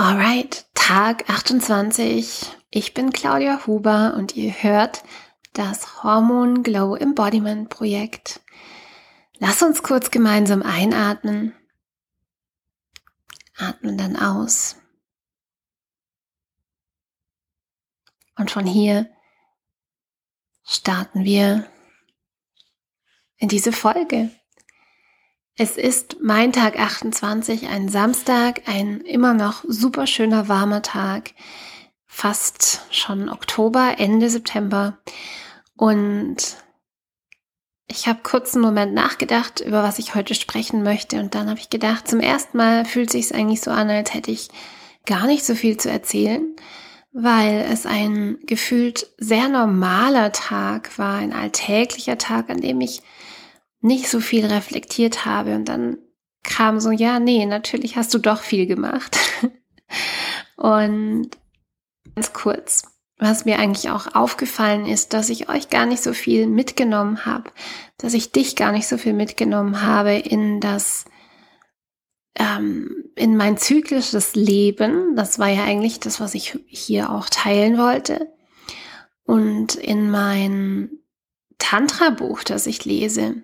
[0.00, 2.56] Alright, Tag 28.
[2.70, 5.02] Ich bin Claudia Huber und ihr hört
[5.52, 8.40] das Hormon Glow Embodiment Projekt.
[9.40, 11.54] Lass uns kurz gemeinsam einatmen.
[13.58, 14.76] Atmen dann aus.
[18.38, 19.14] Und von hier
[20.64, 21.70] starten wir
[23.36, 24.30] in diese Folge.
[25.62, 31.32] Es ist mein Tag 28, ein Samstag, ein immer noch super schöner warmer Tag,
[32.06, 34.96] fast schon Oktober, Ende September.
[35.76, 36.56] Und
[37.88, 41.20] ich habe kurz einen Moment nachgedacht, über was ich heute sprechen möchte.
[41.20, 44.30] Und dann habe ich gedacht, zum ersten Mal fühlt sich eigentlich so an, als hätte
[44.30, 44.48] ich
[45.04, 46.56] gar nicht so viel zu erzählen,
[47.12, 53.02] weil es ein gefühlt sehr normaler Tag war, ein alltäglicher Tag, an dem ich
[53.80, 55.98] nicht so viel reflektiert habe und dann
[56.42, 59.18] kam so, ja, nee, natürlich hast du doch viel gemacht.
[60.56, 61.30] und
[62.14, 62.82] ganz kurz,
[63.18, 67.50] was mir eigentlich auch aufgefallen ist, dass ich euch gar nicht so viel mitgenommen habe,
[67.98, 71.04] dass ich dich gar nicht so viel mitgenommen habe in das,
[72.34, 75.14] ähm, in mein zyklisches Leben.
[75.16, 78.32] Das war ja eigentlich das, was ich hier auch teilen wollte.
[79.24, 80.99] Und in mein
[81.60, 83.36] Tantra-Buch, das ich lese.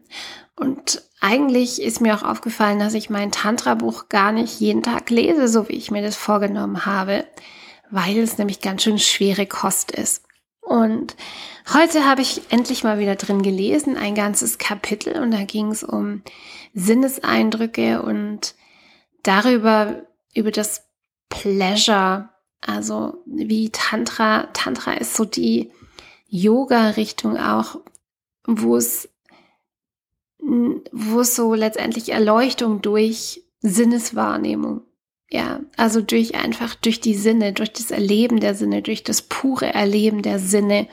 [0.56, 5.46] Und eigentlich ist mir auch aufgefallen, dass ich mein Tantra-Buch gar nicht jeden Tag lese,
[5.46, 7.26] so wie ich mir das vorgenommen habe,
[7.90, 10.24] weil es nämlich ganz schön schwere Kost ist.
[10.60, 11.14] Und
[11.72, 15.84] heute habe ich endlich mal wieder drin gelesen, ein ganzes Kapitel, und da ging es
[15.84, 16.22] um
[16.74, 18.56] Sinneseindrücke und
[19.22, 20.02] darüber,
[20.34, 20.82] über das
[21.28, 25.70] Pleasure, also wie Tantra, Tantra ist so die
[26.28, 27.78] Yoga-Richtung auch,
[28.46, 29.08] wo es,
[30.38, 34.82] wo es so letztendlich Erleuchtung durch Sinneswahrnehmung.
[35.28, 39.66] Ja, also durch einfach durch die Sinne, durch das Erleben der Sinne, durch das pure
[39.66, 40.86] Erleben der Sinne,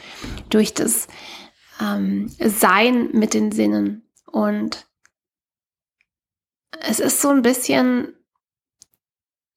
[0.49, 1.07] durch das
[1.79, 4.09] ähm, Sein mit den Sinnen.
[4.25, 4.87] Und
[6.79, 8.13] es ist so ein bisschen,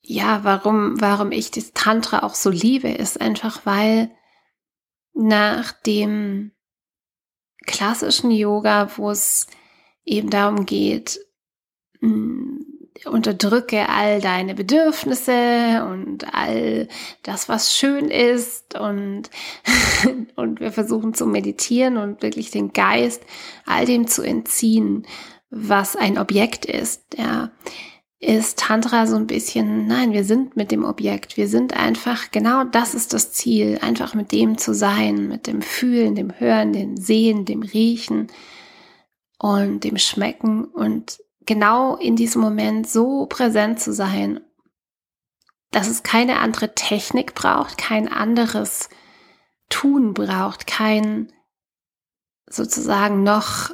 [0.02, 4.10] ja, warum, warum ich das Tantra auch so liebe, ist einfach, weil
[5.14, 6.52] nach dem
[7.66, 9.46] klassischen Yoga, wo es
[10.04, 11.20] eben darum geht,
[12.00, 12.64] hm,
[13.04, 16.88] unterdrücke all deine Bedürfnisse und all
[17.22, 19.30] das, was schön ist und,
[20.36, 23.22] und wir versuchen zu meditieren und wirklich den Geist
[23.66, 25.06] all dem zu entziehen,
[25.50, 27.50] was ein Objekt ist, ja
[28.18, 32.64] ist Tantra so ein bisschen, nein, wir sind mit dem Objekt, wir sind einfach, genau
[32.64, 36.96] das ist das Ziel, einfach mit dem zu sein, mit dem Fühlen, dem Hören, dem
[36.96, 38.28] Sehen, dem Riechen
[39.38, 40.64] und dem Schmecken.
[40.64, 44.40] Und genau in diesem Moment so präsent zu sein,
[45.70, 48.88] dass es keine andere Technik braucht, kein anderes
[49.68, 51.32] Tun braucht, kein
[52.48, 53.70] sozusagen noch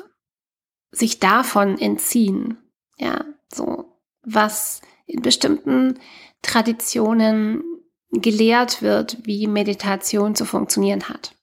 [0.90, 2.58] sich davon entziehen.
[2.98, 3.91] Ja, so
[4.22, 5.98] was in bestimmten
[6.42, 7.62] Traditionen
[8.10, 11.34] gelehrt wird, wie Meditation zu funktionieren hat.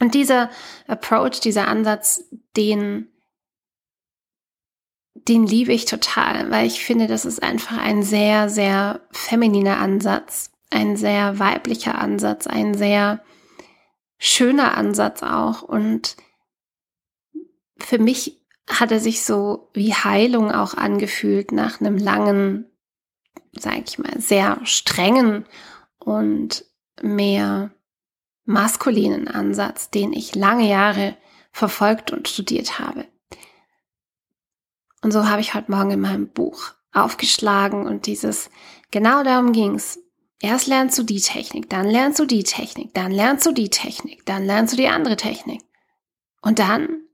[0.00, 0.50] Und dieser
[0.86, 2.24] Approach, dieser Ansatz,
[2.56, 3.08] den,
[5.14, 10.50] den liebe ich total, weil ich finde, das ist einfach ein sehr, sehr femininer Ansatz,
[10.70, 13.24] ein sehr weiblicher Ansatz, ein sehr
[14.18, 15.62] schöner Ansatz auch.
[15.62, 16.16] Und
[17.78, 22.66] für mich hat er sich so wie Heilung auch angefühlt nach einem langen,
[23.52, 25.46] sag ich mal, sehr strengen
[25.98, 26.64] und
[27.02, 27.70] mehr
[28.44, 31.16] maskulinen Ansatz, den ich lange Jahre
[31.52, 33.06] verfolgt und studiert habe.
[35.02, 38.50] Und so habe ich heute Morgen in meinem Buch aufgeschlagen und dieses,
[38.90, 40.00] genau darum ging's.
[40.40, 44.26] Erst lernst du die Technik, dann lernst du die Technik, dann lernst du die Technik,
[44.26, 45.62] dann lernst du die andere Technik.
[46.42, 47.05] Und dann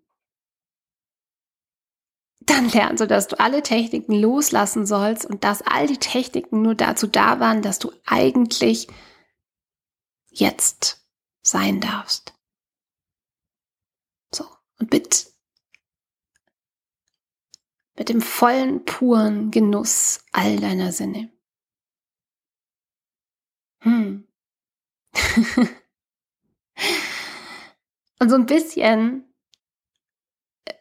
[2.53, 6.75] dann lernst du, dass du alle Techniken loslassen sollst und dass all die Techniken nur
[6.75, 8.89] dazu da waren, dass du eigentlich
[10.29, 11.07] jetzt
[11.43, 12.35] sein darfst.
[14.35, 14.47] So,
[14.79, 15.33] und mit,
[17.97, 21.31] mit dem vollen, puren Genuss all deiner Sinne.
[23.83, 24.29] Hm.
[28.21, 29.32] und so ein bisschen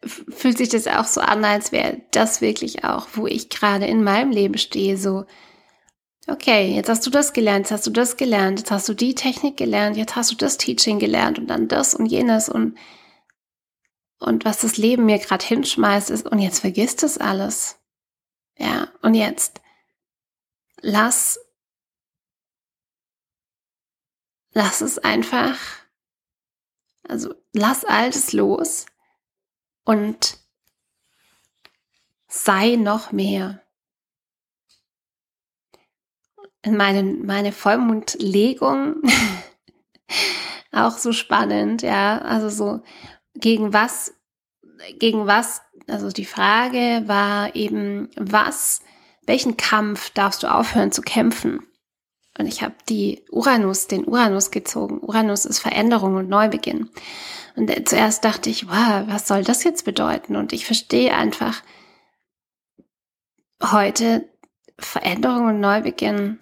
[0.04, 4.04] fühlt sich das auch so an, als wäre das wirklich auch, wo ich gerade in
[4.04, 5.26] meinem Leben stehe, so,
[6.28, 9.16] okay, jetzt hast du das gelernt, jetzt hast du das gelernt, jetzt hast du die
[9.16, 12.78] Technik gelernt, jetzt hast du das Teaching gelernt und dann das und jenes und,
[14.20, 17.78] und was das Leben mir gerade hinschmeißt ist, und jetzt vergisst es alles.
[18.58, 19.62] Ja, und jetzt
[20.82, 21.40] lass
[24.54, 25.58] lass es einfach,
[27.08, 28.86] also lass Altes los
[29.84, 30.38] und
[32.28, 33.62] sei noch mehr.
[36.66, 39.02] Meine, meine Vollmondlegung,
[40.72, 42.84] auch so spannend, ja, also so,
[43.36, 44.14] gegen was,
[45.00, 48.82] gegen was, also die Frage war eben, was,
[49.26, 51.66] welchen Kampf darfst du aufhören zu kämpfen?
[52.38, 55.00] Und ich habe die Uranus, den Uranus gezogen.
[55.02, 56.90] Uranus ist Veränderung und Neubeginn.
[57.56, 60.36] Und zuerst dachte ich, wow, was soll das jetzt bedeuten?
[60.36, 61.62] Und ich verstehe einfach
[63.62, 64.30] heute
[64.80, 66.40] Veränderung und Neubeginn,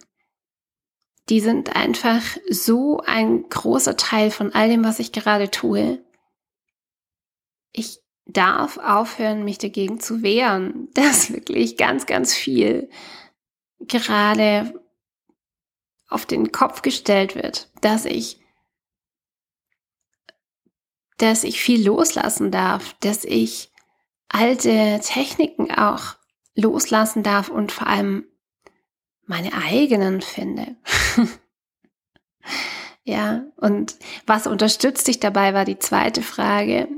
[1.28, 6.04] die sind einfach so ein großer Teil von all dem, was ich gerade tue.
[7.72, 12.88] Ich darf aufhören, mich dagegen zu wehren, dass wirklich ganz, ganz viel
[13.80, 14.74] gerade
[16.10, 18.40] auf den Kopf gestellt wird, dass ich,
[21.16, 23.70] dass ich viel loslassen darf, dass ich
[24.28, 26.16] alte Techniken auch
[26.54, 28.26] loslassen darf und vor allem
[29.26, 30.76] meine eigenen finde.
[33.04, 33.96] ja, und
[34.26, 36.88] was unterstützt dich dabei, war die zweite Frage.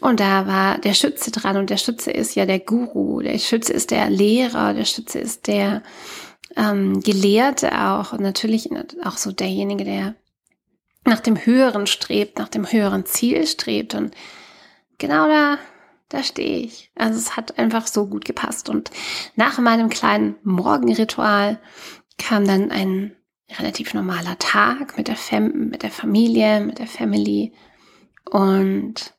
[0.00, 3.72] Und da war der Schütze dran und der Schütze ist ja der Guru, der Schütze
[3.72, 5.82] ist der Lehrer, der Schütze ist der
[6.56, 8.70] ähm, Gelehrte auch und natürlich
[9.04, 10.14] auch so derjenige, der
[11.04, 13.94] nach dem Höheren strebt, nach dem höheren Ziel strebt.
[13.94, 14.14] Und
[14.98, 15.58] genau da,
[16.08, 16.90] da stehe ich.
[16.94, 18.68] Also es hat einfach so gut gepasst.
[18.68, 18.90] Und
[19.34, 21.58] nach meinem kleinen Morgenritual
[22.18, 23.16] kam dann ein
[23.58, 27.52] relativ normaler Tag mit der, Fam mit der Familie, mit der Family.
[28.30, 29.14] Und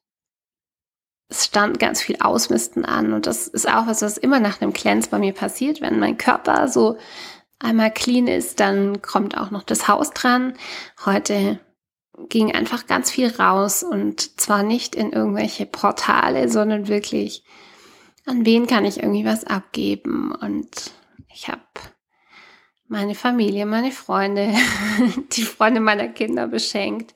[1.34, 4.72] es stand ganz viel Ausmisten an und das ist auch was, was immer nach einem
[4.72, 5.82] Cleanse bei mir passiert.
[5.82, 6.98] Wenn mein Körper so
[7.60, 10.54] einmal clean ist, dann kommt auch noch das Haus dran.
[11.06, 11.60] Heute
[12.30, 17.44] ging einfach ganz viel raus und zwar nicht in irgendwelche Portale, sondern wirklich,
[18.28, 20.92] an wen kann ich irgendwie was abgeben und
[21.34, 21.62] ich habe
[22.88, 24.54] meine Familie, meine Freunde,
[25.32, 27.16] die Freunde meiner Kinder beschenkt.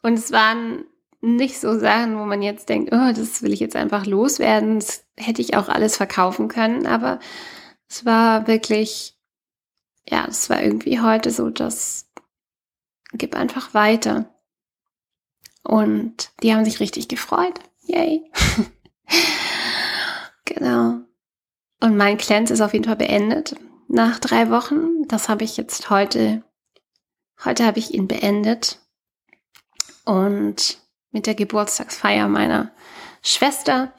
[0.00, 0.86] Und es waren
[1.20, 4.80] nicht so Sachen, wo man jetzt denkt, oh, das will ich jetzt einfach loswerden.
[4.80, 7.18] Das hätte ich auch alles verkaufen können, aber
[7.88, 9.16] es war wirklich,
[10.08, 12.06] ja, es war irgendwie heute so, dass
[13.12, 14.32] gib einfach weiter.
[15.62, 17.58] Und die haben sich richtig gefreut.
[17.86, 18.30] Yay.
[20.44, 21.00] genau.
[21.80, 23.56] Und mein Cleanse ist auf jeden Fall beendet
[23.88, 25.06] nach drei Wochen.
[25.08, 26.42] Das habe ich jetzt heute,
[27.44, 28.80] heute habe ich ihn beendet.
[30.04, 30.78] Und
[31.16, 32.72] mit der Geburtstagsfeier meiner
[33.22, 33.94] Schwester.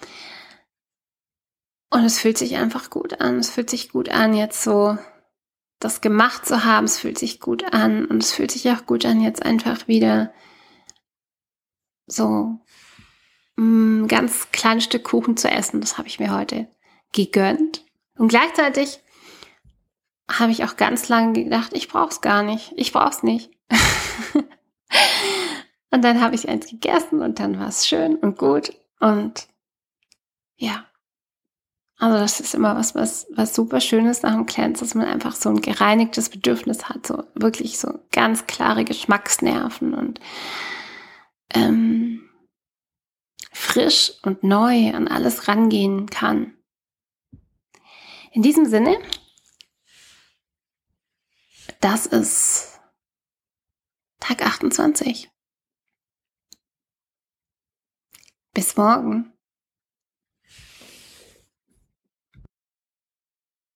[1.90, 3.40] Und es fühlt sich einfach gut an.
[3.40, 5.00] Es fühlt sich gut an, jetzt so
[5.80, 6.86] das gemacht zu haben.
[6.86, 8.06] Es fühlt sich gut an.
[8.06, 10.32] Und es fühlt sich auch gut an, jetzt einfach wieder
[12.06, 12.60] so
[13.58, 15.82] ein mm, ganz kleines Stück Kuchen zu essen.
[15.82, 16.68] Das habe ich mir heute
[17.14, 17.84] gegönnt.
[18.16, 19.00] Und gleichzeitig
[20.32, 22.74] habe ich auch ganz lange gedacht, ich brauche es gar nicht.
[22.76, 23.50] Ich brauche es nicht.
[25.98, 28.72] Und dann habe ich eins gegessen und dann war es schön und gut.
[29.00, 29.48] Und
[30.56, 30.86] ja,
[31.98, 35.34] also das ist immer was, was, was super Schönes nach dem Cleanse, dass man einfach
[35.34, 40.20] so ein gereinigtes Bedürfnis hat, so wirklich so ganz klare Geschmacksnerven und
[41.56, 42.30] ähm,
[43.52, 46.54] frisch und neu an alles rangehen kann.
[48.34, 49.00] In diesem Sinne,
[51.80, 52.80] das ist
[54.20, 55.32] Tag 28.
[58.58, 59.37] Bis morgen.